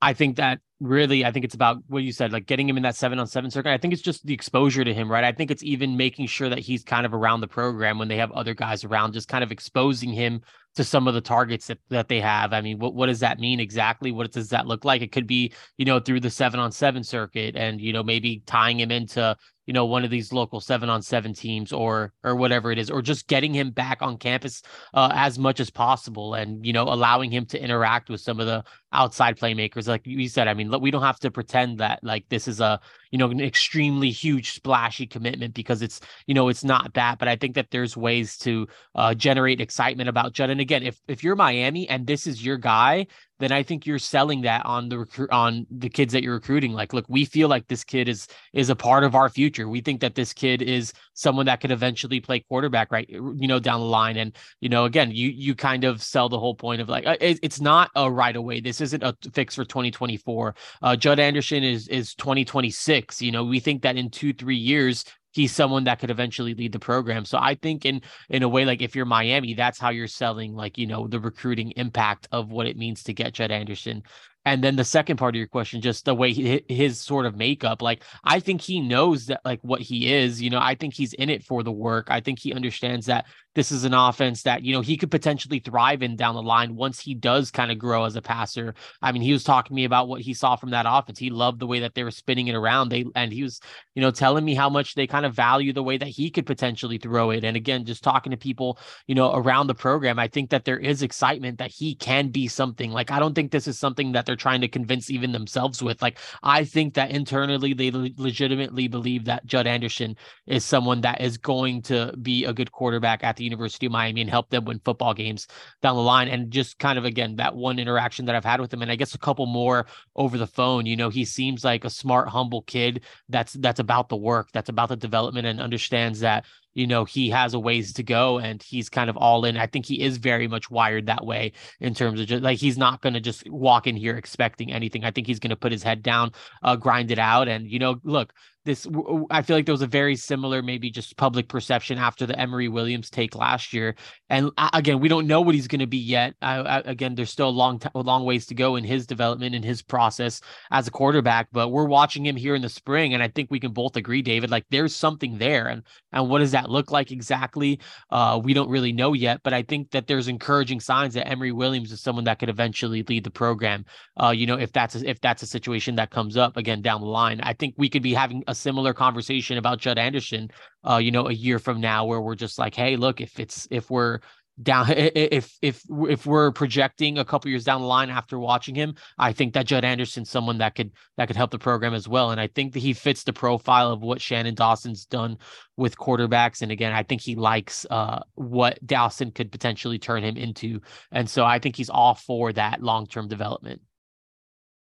I 0.00 0.12
think 0.12 0.36
that 0.36 0.60
really, 0.80 1.24
I 1.24 1.30
think 1.30 1.44
it's 1.44 1.54
about 1.54 1.82
what 1.88 2.02
you 2.02 2.10
said, 2.10 2.32
like 2.32 2.46
getting 2.46 2.68
him 2.68 2.76
in 2.76 2.82
that 2.84 2.96
seven 2.96 3.18
on 3.18 3.26
seven 3.26 3.50
circuit. 3.50 3.70
I 3.70 3.78
think 3.78 3.92
it's 3.92 4.02
just 4.02 4.24
the 4.26 4.34
exposure 4.34 4.82
to 4.82 4.94
him, 4.94 5.10
right? 5.10 5.24
I 5.24 5.32
think 5.32 5.50
it's 5.50 5.62
even 5.62 5.96
making 5.96 6.26
sure 6.26 6.48
that 6.48 6.58
he's 6.58 6.82
kind 6.82 7.04
of 7.04 7.12
around 7.12 7.40
the 7.40 7.48
program 7.48 7.98
when 7.98 8.08
they 8.08 8.16
have 8.16 8.32
other 8.32 8.54
guys 8.54 8.82
around, 8.82 9.12
just 9.12 9.28
kind 9.28 9.44
of 9.44 9.52
exposing 9.52 10.12
him 10.12 10.40
to 10.76 10.84
some 10.84 11.06
of 11.06 11.14
the 11.14 11.20
targets 11.20 11.66
that, 11.66 11.78
that 11.90 12.08
they 12.08 12.20
have. 12.20 12.52
I 12.52 12.60
mean, 12.60 12.78
what, 12.78 12.94
what 12.94 13.06
does 13.06 13.20
that 13.20 13.38
mean 13.38 13.60
exactly? 13.60 14.10
What 14.10 14.32
does 14.32 14.48
that 14.50 14.66
look 14.66 14.84
like? 14.84 15.02
It 15.02 15.12
could 15.12 15.26
be, 15.26 15.52
you 15.76 15.84
know, 15.84 16.00
through 16.00 16.20
the 16.20 16.30
seven 16.30 16.60
on 16.60 16.72
seven 16.72 17.04
circuit 17.04 17.56
and, 17.56 17.80
you 17.80 17.92
know, 17.92 18.02
maybe 18.02 18.42
tying 18.46 18.80
him 18.80 18.90
into, 18.90 19.36
you 19.66 19.72
know, 19.72 19.84
one 19.84 20.04
of 20.04 20.10
these 20.10 20.32
local 20.32 20.60
seven 20.60 20.88
on 20.88 21.02
seven 21.02 21.32
teams 21.34 21.72
or, 21.72 22.12
or 22.24 22.34
whatever 22.34 22.72
it 22.72 22.78
is, 22.78 22.90
or 22.90 23.02
just 23.02 23.28
getting 23.28 23.54
him 23.54 23.70
back 23.70 24.02
on 24.02 24.16
campus 24.16 24.62
uh, 24.94 25.10
as 25.14 25.38
much 25.38 25.60
as 25.60 25.70
possible 25.70 26.34
and, 26.34 26.66
you 26.66 26.72
know, 26.72 26.84
allowing 26.84 27.30
him 27.30 27.46
to 27.46 27.62
interact 27.62 28.08
with 28.08 28.20
some 28.20 28.40
of 28.40 28.46
the 28.46 28.64
outside 28.92 29.38
playmakers. 29.38 29.86
Like 29.86 30.06
you 30.06 30.28
said, 30.28 30.48
I 30.48 30.54
mean, 30.54 30.72
we 30.80 30.90
don't 30.90 31.02
have 31.02 31.20
to 31.20 31.30
pretend 31.30 31.78
that 31.78 32.00
like 32.02 32.28
this 32.28 32.48
is 32.48 32.60
a, 32.60 32.80
you 33.10 33.18
know, 33.18 33.30
an 33.30 33.40
extremely 33.40 34.10
huge 34.10 34.52
splashy 34.52 35.06
commitment 35.06 35.54
because 35.54 35.82
it's, 35.82 36.00
you 36.26 36.34
know, 36.34 36.48
it's 36.48 36.64
not 36.64 36.94
that, 36.94 37.18
but 37.18 37.28
I 37.28 37.36
think 37.36 37.54
that 37.54 37.70
there's 37.70 37.96
ways 37.96 38.36
to 38.38 38.66
uh, 38.94 39.14
generate 39.14 39.60
excitement 39.60 40.08
about 40.08 40.32
Judd. 40.32 40.50
And 40.50 40.60
again, 40.60 40.82
if, 40.82 40.98
if 41.06 41.22
you're 41.22 41.36
Miami 41.36 41.88
and 41.88 42.06
this 42.06 42.26
is 42.26 42.44
your 42.44 42.56
guy, 42.56 43.06
then 43.40 43.52
I 43.52 43.62
think 43.62 43.86
you're 43.86 43.98
selling 43.98 44.42
that 44.42 44.64
on 44.66 44.88
the 44.88 44.98
recruit 44.98 45.30
on 45.30 45.66
the 45.70 45.88
kids 45.88 46.12
that 46.12 46.22
you're 46.22 46.34
recruiting. 46.34 46.72
Like, 46.72 46.92
look, 46.92 47.06
we 47.08 47.24
feel 47.24 47.48
like 47.48 47.66
this 47.66 47.82
kid 47.82 48.08
is 48.08 48.28
is 48.52 48.70
a 48.70 48.76
part 48.76 49.02
of 49.02 49.14
our 49.14 49.28
future. 49.28 49.68
We 49.68 49.80
think 49.80 50.00
that 50.02 50.14
this 50.14 50.32
kid 50.32 50.62
is 50.62 50.92
someone 51.14 51.46
that 51.46 51.60
could 51.60 51.70
eventually 51.70 52.20
play 52.20 52.40
quarterback, 52.40 52.92
right? 52.92 53.08
You 53.08 53.48
know, 53.48 53.58
down 53.58 53.80
the 53.80 53.86
line. 53.86 54.16
And 54.18 54.36
you 54.60 54.68
know, 54.68 54.84
again, 54.84 55.10
you 55.10 55.30
you 55.30 55.54
kind 55.54 55.84
of 55.84 56.02
sell 56.02 56.28
the 56.28 56.38
whole 56.38 56.54
point 56.54 56.80
of 56.80 56.88
like 56.88 57.06
uh, 57.06 57.16
it, 57.20 57.38
it's 57.42 57.60
not 57.60 57.90
a 57.96 58.10
right 58.10 58.36
away. 58.36 58.60
This 58.60 58.80
isn't 58.80 59.02
a 59.02 59.16
fix 59.32 59.54
for 59.54 59.64
2024. 59.64 60.54
Uh, 60.82 60.96
Judd 60.96 61.18
Anderson 61.18 61.64
is 61.64 61.88
is 61.88 62.14
2026. 62.14 63.22
You 63.22 63.32
know, 63.32 63.44
we 63.44 63.58
think 63.58 63.82
that 63.82 63.96
in 63.96 64.10
two 64.10 64.32
three 64.32 64.56
years 64.56 65.04
he's 65.32 65.52
someone 65.52 65.84
that 65.84 65.98
could 65.98 66.10
eventually 66.10 66.54
lead 66.54 66.72
the 66.72 66.78
program. 66.78 67.24
So 67.24 67.38
I 67.38 67.54
think 67.54 67.84
in 67.84 68.02
in 68.28 68.42
a 68.42 68.48
way 68.48 68.64
like 68.64 68.82
if 68.82 68.96
you're 68.96 69.06
Miami, 69.06 69.54
that's 69.54 69.78
how 69.78 69.90
you're 69.90 70.06
selling 70.06 70.54
like, 70.54 70.78
you 70.78 70.86
know, 70.86 71.06
the 71.06 71.20
recruiting 71.20 71.72
impact 71.76 72.28
of 72.32 72.50
what 72.50 72.66
it 72.66 72.76
means 72.76 73.02
to 73.04 73.14
get 73.14 73.34
Judd 73.34 73.50
Anderson. 73.50 74.02
And 74.44 74.64
then 74.64 74.76
the 74.76 74.84
second 74.84 75.18
part 75.18 75.34
of 75.34 75.38
your 75.38 75.48
question, 75.48 75.82
just 75.82 76.06
the 76.06 76.14
way 76.14 76.32
he, 76.32 76.64
his 76.68 76.98
sort 76.98 77.26
of 77.26 77.36
makeup, 77.36 77.82
like 77.82 78.02
I 78.24 78.40
think 78.40 78.62
he 78.62 78.80
knows 78.80 79.26
that 79.26 79.42
like 79.44 79.60
what 79.62 79.82
he 79.82 80.12
is, 80.12 80.40
you 80.40 80.48
know, 80.48 80.60
I 80.60 80.74
think 80.74 80.94
he's 80.94 81.12
in 81.12 81.28
it 81.28 81.44
for 81.44 81.62
the 81.62 81.72
work. 81.72 82.06
I 82.10 82.20
think 82.20 82.38
he 82.38 82.54
understands 82.54 83.06
that 83.06 83.26
this 83.54 83.72
is 83.72 83.84
an 83.84 83.94
offense 83.94 84.42
that 84.42 84.62
you 84.62 84.72
know 84.72 84.80
he 84.80 84.96
could 84.96 85.10
potentially 85.10 85.58
thrive 85.58 86.02
in 86.02 86.14
down 86.16 86.34
the 86.34 86.42
line 86.42 86.76
once 86.76 87.00
he 87.00 87.14
does 87.14 87.50
kind 87.50 87.72
of 87.72 87.78
grow 87.78 88.04
as 88.04 88.14
a 88.14 88.22
passer. 88.22 88.74
I 89.02 89.10
mean, 89.12 89.22
he 89.22 89.32
was 89.32 89.42
talking 89.42 89.70
to 89.70 89.74
me 89.74 89.84
about 89.84 90.08
what 90.08 90.20
he 90.20 90.34
saw 90.34 90.56
from 90.56 90.70
that 90.70 90.86
offense. 90.88 91.18
He 91.18 91.30
loved 91.30 91.58
the 91.58 91.66
way 91.66 91.80
that 91.80 91.94
they 91.94 92.04
were 92.04 92.12
spinning 92.12 92.46
it 92.46 92.54
around. 92.54 92.90
They 92.90 93.04
and 93.16 93.32
he 93.32 93.42
was, 93.42 93.60
you 93.94 94.02
know, 94.02 94.10
telling 94.12 94.44
me 94.44 94.54
how 94.54 94.70
much 94.70 94.94
they 94.94 95.06
kind 95.06 95.26
of 95.26 95.34
value 95.34 95.72
the 95.72 95.82
way 95.82 95.98
that 95.98 96.08
he 96.08 96.30
could 96.30 96.46
potentially 96.46 96.98
throw 96.98 97.30
it. 97.30 97.44
And 97.44 97.56
again, 97.56 97.84
just 97.84 98.04
talking 98.04 98.30
to 98.30 98.36
people, 98.36 98.78
you 99.08 99.16
know, 99.16 99.34
around 99.34 99.66
the 99.66 99.74
program, 99.74 100.18
I 100.18 100.28
think 100.28 100.50
that 100.50 100.64
there 100.64 100.78
is 100.78 101.02
excitement 101.02 101.58
that 101.58 101.72
he 101.72 101.96
can 101.96 102.28
be 102.28 102.46
something. 102.46 102.92
Like 102.92 103.10
I 103.10 103.18
don't 103.18 103.34
think 103.34 103.50
this 103.50 103.66
is 103.66 103.78
something 103.78 104.12
that 104.12 104.26
they're 104.30 104.36
trying 104.36 104.60
to 104.60 104.68
convince 104.68 105.10
even 105.10 105.32
themselves 105.32 105.82
with. 105.82 106.00
Like 106.00 106.18
I 106.44 106.64
think 106.64 106.94
that 106.94 107.10
internally 107.10 107.74
they 107.74 107.90
legitimately 107.90 108.86
believe 108.86 109.24
that 109.24 109.44
Judd 109.44 109.66
Anderson 109.66 110.16
is 110.46 110.64
someone 110.64 111.00
that 111.00 111.20
is 111.20 111.36
going 111.36 111.82
to 111.82 112.14
be 112.22 112.44
a 112.44 112.52
good 112.52 112.70
quarterback 112.70 113.24
at 113.24 113.36
the 113.36 113.42
University 113.42 113.86
of 113.86 113.92
Miami 113.92 114.20
and 114.20 114.30
help 114.30 114.48
them 114.50 114.64
win 114.64 114.80
football 114.84 115.14
games 115.14 115.48
down 115.82 115.96
the 115.96 116.02
line. 116.02 116.28
And 116.28 116.52
just 116.52 116.78
kind 116.78 116.96
of 116.96 117.04
again 117.04 117.36
that 117.36 117.56
one 117.56 117.80
interaction 117.80 118.26
that 118.26 118.36
I've 118.36 118.44
had 118.44 118.60
with 118.60 118.72
him, 118.72 118.82
and 118.82 118.90
I 118.90 118.96
guess 118.96 119.14
a 119.14 119.18
couple 119.18 119.46
more 119.46 119.86
over 120.14 120.38
the 120.38 120.46
phone. 120.46 120.86
You 120.86 120.96
know, 120.96 121.08
he 121.08 121.24
seems 121.24 121.64
like 121.64 121.84
a 121.84 121.90
smart, 121.90 122.28
humble 122.28 122.62
kid 122.62 123.02
that's 123.28 123.54
that's 123.54 123.80
about 123.80 124.08
the 124.08 124.16
work, 124.16 124.50
that's 124.52 124.68
about 124.68 124.90
the 124.90 124.96
development, 124.96 125.48
and 125.48 125.60
understands 125.60 126.20
that 126.20 126.44
you 126.74 126.86
know 126.86 127.04
he 127.04 127.30
has 127.30 127.54
a 127.54 127.58
ways 127.58 127.92
to 127.94 128.02
go 128.02 128.38
and 128.38 128.62
he's 128.62 128.88
kind 128.88 129.10
of 129.10 129.16
all 129.16 129.44
in. 129.44 129.56
I 129.56 129.66
think 129.66 129.86
he 129.86 130.02
is 130.02 130.16
very 130.16 130.48
much 130.48 130.70
wired 130.70 131.06
that 131.06 131.24
way 131.24 131.52
in 131.80 131.94
terms 131.94 132.20
of 132.20 132.26
just 132.26 132.42
like 132.42 132.58
he's 132.58 132.78
not 132.78 133.00
going 133.02 133.14
to 133.14 133.20
just 133.20 133.48
walk 133.50 133.86
in 133.86 133.96
here 133.96 134.16
expecting 134.16 134.72
anything. 134.72 135.04
I 135.04 135.10
think 135.10 135.26
he's 135.26 135.40
going 135.40 135.50
to 135.50 135.56
put 135.56 135.72
his 135.72 135.82
head 135.82 136.02
down 136.02 136.32
uh, 136.62 136.76
grind 136.76 137.10
it 137.10 137.18
out 137.18 137.48
and 137.48 137.70
you 137.70 137.78
know 137.78 137.96
look 138.04 138.32
this 138.64 138.86
I 139.30 139.42
feel 139.42 139.56
like 139.56 139.66
there 139.66 139.72
was 139.72 139.82
a 139.82 139.86
very 139.86 140.16
similar 140.16 140.62
maybe 140.62 140.90
just 140.90 141.16
public 141.16 141.48
perception 141.48 141.98
after 141.98 142.26
the 142.26 142.38
Emory 142.38 142.68
Williams 142.68 143.08
take 143.08 143.34
last 143.34 143.72
year. 143.72 143.94
And 144.28 144.50
again, 144.72 145.00
we 145.00 145.08
don't 145.08 145.26
know 145.26 145.40
what 145.40 145.54
he's 145.54 145.68
going 145.68 145.80
to 145.80 145.86
be 145.86 145.98
yet. 145.98 146.34
I, 146.42 146.82
again, 146.84 147.14
there's 147.14 147.30
still 147.30 147.48
a 147.48 147.50
long 147.50 147.78
t- 147.78 147.88
a 147.94 148.00
long 148.00 148.24
ways 148.24 148.46
to 148.46 148.54
go 148.54 148.76
in 148.76 148.84
his 148.84 149.06
development 149.06 149.54
in 149.54 149.62
his 149.62 149.82
process 149.82 150.40
as 150.70 150.86
a 150.86 150.90
quarterback, 150.90 151.48
but 151.52 151.68
we're 151.68 151.86
watching 151.86 152.24
him 152.24 152.36
here 152.36 152.54
in 152.54 152.62
the 152.62 152.68
spring 152.68 153.14
and 153.14 153.22
I 153.22 153.28
think 153.28 153.50
we 153.50 153.60
can 153.60 153.72
both 153.72 153.96
agree 153.96 154.22
David 154.22 154.50
like 154.50 154.66
there's 154.70 154.94
something 154.94 155.38
there 155.38 155.68
and 155.68 155.82
and 156.12 156.28
what 156.28 156.40
does 156.40 156.52
that 156.52 156.68
look 156.68 156.90
like 156.90 157.12
exactly? 157.12 157.80
Uh, 158.10 158.40
we 158.42 158.52
don't 158.52 158.68
really 158.68 158.92
know 158.92 159.12
yet, 159.12 159.40
but 159.42 159.54
I 159.54 159.62
think 159.62 159.90
that 159.92 160.06
there's 160.06 160.28
encouraging 160.28 160.80
signs 160.80 161.14
that 161.14 161.28
Emory 161.28 161.52
Williams 161.52 161.92
is 161.92 162.00
someone 162.00 162.24
that 162.24 162.38
could 162.38 162.48
eventually 162.48 163.02
lead 163.04 163.24
the 163.24 163.30
program. 163.30 163.84
Uh, 164.20 164.30
you 164.30 164.46
know, 164.46 164.58
if 164.58 164.72
that's 164.72 164.96
a, 164.96 165.08
if 165.08 165.20
that's 165.20 165.42
a 165.42 165.46
situation 165.46 165.94
that 165.96 166.10
comes 166.10 166.36
up 166.36 166.56
again 166.56 166.82
down 166.82 167.00
the 167.00 167.06
line. 167.06 167.40
I 167.42 167.52
think 167.52 167.74
we 167.76 167.88
could 167.88 168.02
be 168.02 168.14
having 168.14 168.42
a 168.50 168.54
similar 168.54 168.92
conversation 168.92 169.58
about 169.58 169.78
Judd 169.78 169.98
Anderson, 169.98 170.50
uh, 170.88 170.96
you 170.98 171.10
know, 171.10 171.28
a 171.28 171.32
year 171.32 171.58
from 171.58 171.80
now, 171.80 172.04
where 172.04 172.20
we're 172.20 172.34
just 172.34 172.58
like, 172.58 172.74
hey, 172.74 172.96
look, 172.96 173.20
if 173.20 173.40
it's 173.40 173.66
if 173.70 173.90
we're 173.90 174.20
down 174.62 174.86
if 174.90 175.56
if 175.62 175.82
if 176.08 176.26
we're 176.26 176.50
projecting 176.52 177.18
a 177.18 177.24
couple 177.24 177.50
years 177.50 177.64
down 177.64 177.80
the 177.80 177.86
line 177.86 178.10
after 178.10 178.38
watching 178.38 178.74
him 178.74 178.94
i 179.18 179.32
think 179.32 179.54
that 179.54 179.66
judd 179.66 179.84
anderson's 179.84 180.28
someone 180.28 180.58
that 180.58 180.74
could 180.74 180.90
that 181.16 181.26
could 181.26 181.36
help 181.36 181.50
the 181.50 181.58
program 181.58 181.94
as 181.94 182.08
well. 182.08 182.30
And 182.30 182.40
i 182.40 182.46
think 182.46 182.72
that 182.74 182.80
he 182.80 182.92
fits 182.92 183.24
the 183.24 183.32
profile 183.32 183.90
of 183.90 184.02
what 184.02 184.20
shannon 184.20 184.54
dawson's 184.54 185.06
done 185.06 185.38
with 185.76 185.96
quarterbacks. 185.96 186.62
And 186.62 186.72
again 186.72 186.92
i 186.92 187.02
think 187.02 187.20
he 187.20 187.34
likes 187.36 187.86
uh, 187.90 188.20
what 188.34 188.84
dawson 188.86 189.30
could 189.30 189.52
potentially 189.52 189.98
turn 189.98 190.22
him 190.22 190.36
into. 190.36 190.80
And 191.10 191.28
so 191.28 191.44
i 191.44 191.58
think 191.58 191.76
he's 191.76 191.90
all 191.90 192.14
for 192.14 192.52
that 192.52 192.82
long-term 192.82 193.28
development 193.28 193.80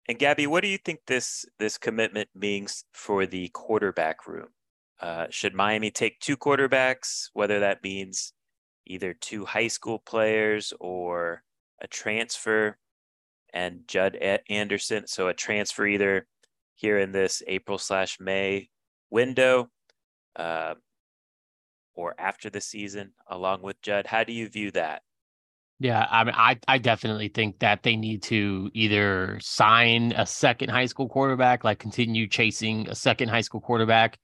and 0.08 0.18
Gaby, 0.18 0.46
what 0.46 0.62
do 0.62 0.68
you 0.68 0.78
think 0.78 1.00
this 1.06 1.44
this 1.58 1.76
commitment 1.76 2.30
means 2.34 2.84
for 2.92 3.26
the 3.26 3.48
quarterback 3.50 4.26
room? 4.26 4.48
Uh, 5.00 5.26
should 5.30 5.54
Miami 5.54 5.90
take 5.90 6.18
two 6.18 6.36
quarterbacks, 6.36 7.28
whether 7.34 7.60
that 7.60 7.82
means 7.84 8.32
either 8.86 9.14
two 9.14 9.44
high 9.44 9.68
school 9.68 9.98
players 9.98 10.72
or 10.80 11.42
a 11.80 11.86
transfer, 11.86 12.78
and 13.52 13.86
Judd 13.86 14.16
Anderson, 14.48 15.06
so 15.06 15.28
a 15.28 15.34
transfer 15.34 15.86
either 15.86 16.26
here 16.74 16.98
in 16.98 17.12
this 17.12 17.42
April 17.46 17.78
slash 17.78 18.18
May 18.18 18.70
window, 19.10 19.70
uh, 20.36 20.74
or 21.94 22.14
after 22.18 22.50
the 22.50 22.60
season, 22.60 23.12
along 23.28 23.62
with 23.62 23.80
Judd. 23.82 24.06
How 24.06 24.24
do 24.24 24.32
you 24.32 24.48
view 24.48 24.70
that? 24.72 25.02
Yeah, 25.80 26.06
I 26.11 26.25
mean, 26.25 26.35
I 26.37 26.58
I 26.66 26.78
definitely 26.78 27.28
think 27.28 27.61
that 27.61 27.85
they 27.85 27.94
need 27.94 28.25
to 28.25 28.68
either 28.75 29.38
sign 29.40 30.12
a 30.16 30.26
second 30.26 30.70
high 30.70 30.87
school 30.87 31.08
quarterback, 31.08 31.62
like 31.62 31.78
continue 31.78 32.26
chasing 32.26 32.88
a 32.88 32.97
second 32.97 33.28
high 33.28 33.42
school 33.42 33.61
quarterback, 33.61 34.18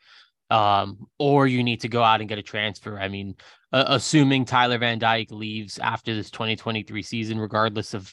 um, 0.50 1.06
or 1.18 1.46
you 1.46 1.62
need 1.62 1.80
to 1.82 1.88
go 1.88 2.02
out 2.02 2.20
and 2.20 2.28
get 2.28 2.38
a 2.38 2.42
transfer. 2.42 2.98
I 2.98 3.08
mean, 3.08 3.36
uh, 3.72 3.84
assuming 3.86 4.44
Tyler 4.46 4.78
Van 4.78 4.98
Dyke 4.98 5.30
leaves 5.30 5.78
after 5.78 6.12
this 6.12 6.28
2023 6.30 7.02
season, 7.02 7.38
regardless 7.38 7.94
of 7.94 8.12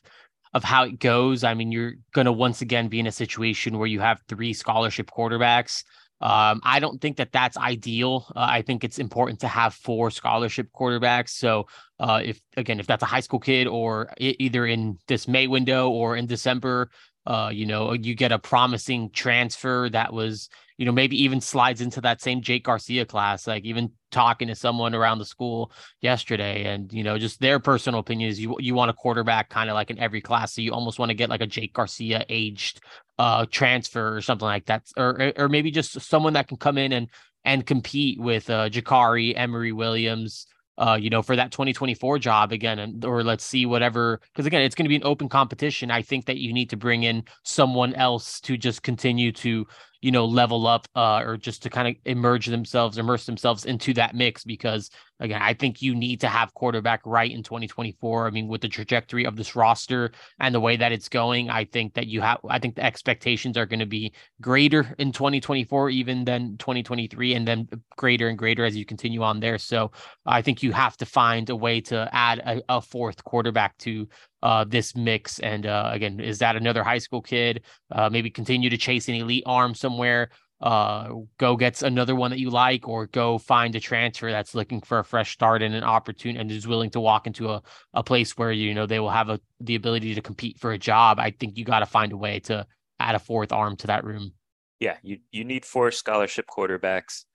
of 0.53 0.63
how 0.63 0.83
it 0.83 0.99
goes, 0.99 1.43
I 1.43 1.55
mean, 1.55 1.71
you're 1.71 1.93
going 2.13 2.25
to 2.25 2.31
once 2.31 2.61
again 2.61 2.89
be 2.89 2.99
in 2.99 3.07
a 3.07 3.11
situation 3.11 3.77
where 3.79 3.87
you 3.87 4.01
have 4.01 4.21
three 4.27 4.53
scholarship 4.53 5.09
quarterbacks. 5.09 5.83
Um, 6.21 6.61
I 6.63 6.79
don't 6.79 7.01
think 7.01 7.17
that 7.17 7.31
that's 7.31 7.57
ideal. 7.57 8.27
Uh, 8.35 8.47
I 8.49 8.61
think 8.61 8.83
it's 8.83 8.99
important 8.99 9.39
to 9.41 9.47
have 9.47 9.73
four 9.73 10.11
scholarship 10.11 10.67
quarterbacks. 10.71 11.29
So, 11.29 11.67
uh, 11.99 12.21
if 12.23 12.39
again, 12.57 12.79
if 12.79 12.87
that's 12.87 13.03
a 13.03 13.07
high 13.07 13.19
school 13.21 13.39
kid 13.39 13.67
or 13.67 14.13
either 14.17 14.65
in 14.65 14.99
this 15.07 15.27
May 15.27 15.47
window 15.47 15.89
or 15.89 16.15
in 16.15 16.27
December, 16.27 16.91
uh, 17.25 17.49
you 17.53 17.65
know, 17.65 17.93
you 17.93 18.15
get 18.15 18.31
a 18.31 18.39
promising 18.39 19.09
transfer 19.11 19.89
that 19.89 20.11
was, 20.11 20.49
you 20.77 20.85
know, 20.85 20.91
maybe 20.91 21.21
even 21.23 21.39
slides 21.39 21.81
into 21.81 22.01
that 22.01 22.21
same 22.21 22.41
Jake 22.41 22.63
Garcia 22.63 23.05
class. 23.05 23.45
Like 23.45 23.63
even 23.63 23.91
talking 24.09 24.47
to 24.47 24.55
someone 24.55 24.95
around 24.95 25.19
the 25.19 25.25
school 25.25 25.71
yesterday, 26.01 26.65
and 26.65 26.91
you 26.91 27.03
know, 27.03 27.19
just 27.19 27.39
their 27.39 27.59
personal 27.59 27.99
opinion 27.99 28.29
is 28.29 28.39
you 28.39 28.55
you 28.59 28.73
want 28.73 28.89
a 28.89 28.93
quarterback 28.93 29.49
kind 29.49 29.69
of 29.69 29.75
like 29.75 29.91
in 29.91 29.99
every 29.99 30.21
class. 30.21 30.53
So 30.53 30.61
you 30.61 30.73
almost 30.73 30.97
want 30.97 31.09
to 31.09 31.15
get 31.15 31.29
like 31.29 31.41
a 31.41 31.47
Jake 31.47 31.73
Garcia 31.73 32.25
aged 32.29 32.81
uh, 33.21 33.45
transfer 33.51 34.15
or 34.15 34.19
something 34.19 34.47
like 34.47 34.65
that, 34.65 34.81
or 34.97 35.31
or 35.37 35.47
maybe 35.47 35.69
just 35.69 36.01
someone 36.01 36.33
that 36.33 36.47
can 36.47 36.57
come 36.57 36.79
in 36.79 36.91
and 36.91 37.07
and 37.45 37.67
compete 37.67 38.19
with 38.19 38.49
uh, 38.49 38.67
Jacurri, 38.67 39.33
Emory 39.37 39.71
Williams, 39.71 40.47
uh, 40.79 40.97
you 40.99 41.11
know, 41.11 41.21
for 41.21 41.35
that 41.35 41.51
2024 41.51 42.17
job 42.17 42.51
again, 42.51 42.79
and 42.79 43.05
or 43.05 43.23
let's 43.23 43.43
see 43.43 43.67
whatever. 43.67 44.19
Because 44.33 44.47
again, 44.47 44.63
it's 44.63 44.73
going 44.73 44.85
to 44.85 44.89
be 44.89 44.95
an 44.95 45.03
open 45.05 45.29
competition. 45.29 45.91
I 45.91 46.01
think 46.01 46.25
that 46.25 46.37
you 46.37 46.51
need 46.51 46.71
to 46.71 46.77
bring 46.77 47.03
in 47.03 47.23
someone 47.43 47.93
else 47.93 48.39
to 48.41 48.57
just 48.57 48.81
continue 48.81 49.31
to 49.33 49.67
you 50.01 50.11
know, 50.11 50.25
level 50.25 50.65
up 50.67 50.87
uh, 50.95 51.21
or 51.25 51.37
just 51.37 51.63
to 51.63 51.69
kind 51.69 51.87
of 51.87 51.95
emerge 52.05 52.47
themselves, 52.47 52.97
immerse 52.97 53.25
themselves 53.25 53.65
into 53.65 53.93
that 53.93 54.15
mix. 54.15 54.43
Because 54.43 54.89
again, 55.19 55.41
I 55.41 55.53
think 55.53 55.81
you 55.81 55.93
need 55.93 56.21
to 56.21 56.27
have 56.27 56.53
quarterback 56.53 57.01
right 57.05 57.31
in 57.31 57.43
2024. 57.43 58.27
I 58.27 58.31
mean, 58.31 58.47
with 58.47 58.61
the 58.61 58.67
trajectory 58.67 59.25
of 59.25 59.35
this 59.35 59.55
roster 59.55 60.11
and 60.39 60.53
the 60.55 60.59
way 60.59 60.75
that 60.75 60.91
it's 60.91 61.07
going, 61.07 61.49
I 61.49 61.65
think 61.65 61.93
that 61.93 62.07
you 62.07 62.21
have, 62.21 62.39
I 62.49 62.57
think 62.57 62.75
the 62.75 62.83
expectations 62.83 63.57
are 63.57 63.67
going 63.67 63.79
to 63.79 63.85
be 63.85 64.13
greater 64.41 64.95
in 64.97 65.11
2024 65.11 65.91
even 65.91 66.25
than 66.25 66.57
2023, 66.57 67.35
and 67.35 67.47
then 67.47 67.67
greater 67.95 68.27
and 68.27 68.37
greater 68.37 68.65
as 68.65 68.75
you 68.75 68.85
continue 68.85 69.21
on 69.21 69.39
there. 69.39 69.59
So 69.59 69.91
I 70.25 70.41
think 70.41 70.63
you 70.63 70.71
have 70.71 70.97
to 70.97 71.05
find 71.05 71.49
a 71.49 71.55
way 71.55 71.81
to 71.81 72.09
add 72.11 72.39
a, 72.39 72.61
a 72.77 72.81
fourth 72.81 73.23
quarterback 73.23 73.77
to 73.79 74.07
uh, 74.43 74.63
this 74.63 74.95
mix. 74.95 75.39
And 75.39 75.65
uh, 75.65 75.89
again, 75.93 76.19
is 76.19 76.39
that 76.39 76.55
another 76.55 76.83
high 76.83 76.97
school 76.97 77.21
kid? 77.21 77.63
Uh, 77.91 78.09
maybe 78.09 78.29
continue 78.29 78.69
to 78.69 78.77
chase 78.77 79.07
an 79.07 79.15
elite 79.15 79.43
arm 79.45 79.75
somewhere. 79.75 80.29
Uh, 80.61 81.09
go 81.39 81.55
gets 81.55 81.81
another 81.81 82.15
one 82.15 82.29
that 82.29 82.39
you 82.39 82.51
like, 82.51 82.87
or 82.87 83.07
go 83.07 83.39
find 83.39 83.75
a 83.75 83.79
transfer 83.79 84.29
that's 84.29 84.53
looking 84.53 84.79
for 84.79 84.99
a 84.99 85.03
fresh 85.03 85.33
start 85.33 85.63
and 85.63 85.73
an 85.73 85.83
opportunity 85.83 86.39
and 86.39 86.51
is 86.51 86.67
willing 86.67 86.91
to 86.91 86.99
walk 86.99 87.25
into 87.25 87.49
a, 87.49 87.61
a 87.95 88.03
place 88.03 88.37
where 88.37 88.51
you 88.51 88.75
know 88.75 88.85
they 88.85 88.99
will 88.99 89.09
have 89.09 89.29
a, 89.29 89.39
the 89.59 89.73
ability 89.73 90.13
to 90.13 90.21
compete 90.21 90.59
for 90.59 90.71
a 90.71 90.77
job. 90.77 91.19
I 91.19 91.31
think 91.31 91.57
you 91.57 91.65
got 91.65 91.79
to 91.79 91.87
find 91.87 92.11
a 92.11 92.17
way 92.17 92.39
to 92.41 92.67
add 92.99 93.15
a 93.15 93.19
fourth 93.19 93.51
arm 93.51 93.75
to 93.77 93.87
that 93.87 94.03
room. 94.03 94.33
Yeah, 94.79 94.97
you 95.01 95.17
you 95.31 95.43
need 95.43 95.65
four 95.65 95.89
scholarship 95.89 96.45
quarterbacks. 96.45 97.25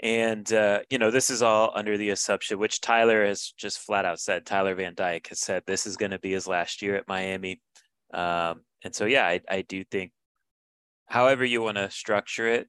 And 0.00 0.52
uh, 0.52 0.80
you 0.90 0.98
know, 0.98 1.10
this 1.10 1.28
is 1.28 1.42
all 1.42 1.72
under 1.74 1.98
the 1.98 2.10
assumption, 2.10 2.58
which 2.58 2.80
Tyler 2.80 3.26
has 3.26 3.52
just 3.56 3.78
flat 3.80 4.04
out 4.04 4.20
said. 4.20 4.46
Tyler 4.46 4.74
Van 4.76 4.94
Dyke 4.94 5.26
has 5.28 5.40
said 5.40 5.64
this 5.66 5.86
is 5.86 5.96
going 5.96 6.12
to 6.12 6.20
be 6.20 6.32
his 6.32 6.46
last 6.46 6.82
year 6.82 6.94
at 6.94 7.08
Miami, 7.08 7.60
um, 8.14 8.62
and 8.84 8.94
so 8.94 9.06
yeah, 9.06 9.26
I, 9.26 9.40
I 9.50 9.62
do 9.62 9.82
think, 9.82 10.12
however 11.06 11.44
you 11.44 11.62
want 11.62 11.78
to 11.78 11.90
structure 11.90 12.46
it, 12.46 12.68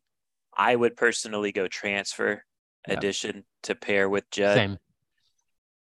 I 0.58 0.76
would 0.76 0.98
personally 0.98 1.52
go 1.52 1.68
transfer 1.68 2.44
yeah. 2.88 2.94
addition 2.96 3.44
to 3.64 3.76
pair 3.76 4.10
with 4.10 4.30
Judd. 4.32 4.56
Same. 4.56 4.78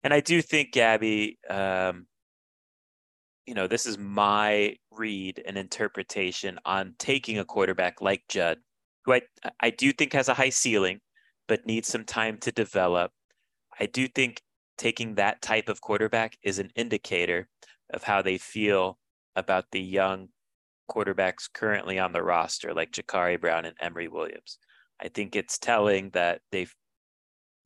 And 0.04 0.14
I 0.14 0.20
do 0.20 0.40
think 0.40 0.72
Gaby, 0.72 1.38
um, 1.50 2.06
you 3.46 3.54
know, 3.54 3.66
this 3.66 3.86
is 3.86 3.98
my 3.98 4.76
read 4.92 5.42
and 5.44 5.56
interpretation 5.58 6.58
on 6.64 6.94
taking 6.98 7.38
a 7.38 7.44
quarterback 7.44 8.00
like 8.00 8.22
Judd, 8.28 8.58
who 9.04 9.14
I 9.14 9.22
I 9.58 9.70
do 9.70 9.92
think 9.92 10.12
has 10.12 10.28
a 10.28 10.34
high 10.34 10.50
ceiling 10.50 11.00
but 11.48 11.66
needs 11.66 11.88
some 11.88 12.04
time 12.04 12.38
to 12.38 12.52
develop. 12.52 13.12
I 13.78 13.86
do 13.86 14.08
think 14.08 14.42
taking 14.78 15.14
that 15.14 15.42
type 15.42 15.68
of 15.68 15.80
quarterback 15.80 16.36
is 16.42 16.58
an 16.58 16.70
indicator 16.74 17.48
of 17.90 18.02
how 18.02 18.22
they 18.22 18.38
feel 18.38 18.98
about 19.36 19.66
the 19.72 19.80
young 19.80 20.28
quarterbacks 20.90 21.48
currently 21.52 21.98
on 21.98 22.12
the 22.12 22.22
roster, 22.22 22.74
like 22.74 22.92
Jacurri 22.92 23.40
Brown 23.40 23.64
and 23.64 23.76
Emory 23.80 24.08
Williams. 24.08 24.58
I 25.00 25.08
think 25.08 25.34
it's 25.34 25.58
telling 25.58 26.10
that 26.10 26.40
they've, 26.52 26.72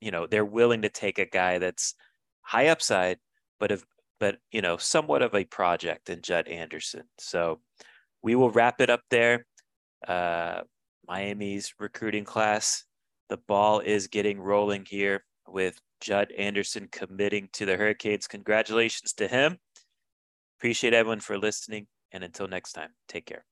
you 0.00 0.10
know, 0.10 0.26
they're 0.26 0.44
willing 0.44 0.82
to 0.82 0.88
take 0.88 1.18
a 1.18 1.26
guy 1.26 1.58
that's 1.58 1.94
high 2.42 2.68
upside, 2.68 3.18
but 3.60 3.70
of, 3.70 3.84
but 4.20 4.38
you 4.50 4.62
know, 4.62 4.76
somewhat 4.76 5.22
of 5.22 5.34
a 5.34 5.44
project 5.44 6.10
in 6.10 6.22
Judd 6.22 6.48
Anderson. 6.48 7.04
So 7.18 7.60
we 8.22 8.34
will 8.34 8.50
wrap 8.50 8.80
it 8.80 8.90
up 8.90 9.02
there. 9.10 9.46
Uh, 10.06 10.62
Miami's 11.06 11.74
recruiting 11.78 12.24
class 12.24 12.84
the 13.28 13.36
ball 13.36 13.80
is 13.80 14.06
getting 14.06 14.40
rolling 14.40 14.86
here 14.88 15.24
with 15.46 15.80
Judd 16.00 16.32
Anderson 16.32 16.88
committing 16.90 17.48
to 17.52 17.66
the 17.66 17.76
Hurricanes. 17.76 18.26
Congratulations 18.26 19.12
to 19.14 19.28
him. 19.28 19.58
Appreciate 20.58 20.94
everyone 20.94 21.20
for 21.20 21.38
listening. 21.38 21.86
And 22.12 22.24
until 22.24 22.48
next 22.48 22.72
time, 22.72 22.90
take 23.06 23.26
care. 23.26 23.44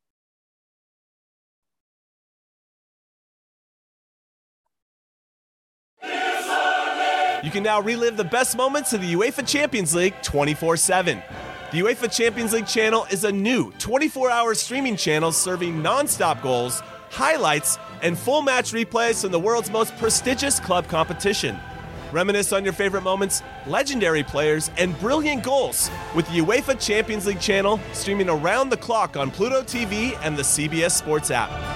You 7.43 7.53
can 7.53 7.63
now 7.63 7.81
relive 7.81 8.17
the 8.17 8.25
best 8.25 8.57
moments 8.57 8.93
of 8.93 9.03
the 9.03 9.15
UEFA 9.15 9.47
Champions 9.47 9.95
League 9.95 10.15
24 10.23 10.79
7. 10.79 11.23
The 11.71 11.81
UEFA 11.81 12.17
Champions 12.17 12.53
League 12.53 12.67
channel 12.67 13.07
is 13.11 13.25
a 13.25 13.31
new 13.31 13.73
24 13.73 14.31
hour 14.31 14.55
streaming 14.55 14.97
channel 14.97 15.31
serving 15.31 15.81
non 15.83 16.07
stop 16.07 16.43
goals 16.43 16.83
highlights, 17.11 17.79
and 18.03 18.19
full 18.19 18.43
match 18.43 18.73
replays 18.73 19.23
from 19.23 19.33
the 19.33 19.41
world's 19.41 19.71
most 19.71 19.97
prestigious 19.97 20.61
club 20.61 20.89
competition. 20.89 21.59
Reminisce 22.13 22.53
on 22.53 22.65
your 22.65 22.73
favorite 22.73 23.03
moments, 23.03 23.43
legendary 23.67 24.23
players, 24.23 24.71
and 24.79 24.99
brilliant 25.01 25.43
goals 25.43 25.91
with 26.15 26.27
the 26.27 26.41
UEFA 26.41 26.81
Champions 26.81 27.27
League 27.27 27.41
channel 27.41 27.81
streaming 27.93 28.29
around 28.29 28.71
the 28.71 28.77
clock 28.77 29.17
on 29.17 29.31
Pluto 29.31 29.63
TV 29.63 30.19
and 30.23 30.37
the 30.37 30.43
CBS 30.43 30.93
Sports 30.93 31.31
app. 31.31 31.76